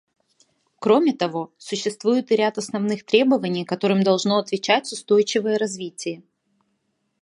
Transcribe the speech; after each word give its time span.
Кроме 0.79 1.13
того, 1.13 1.53
существует 1.59 2.31
и 2.31 2.35
ряд 2.35 2.57
основных 2.57 3.05
требований, 3.05 3.65
которым 3.65 4.01
должно 4.01 4.39
отвечать 4.39 4.91
устойчивое 4.91 5.59
развитие. 5.59 6.23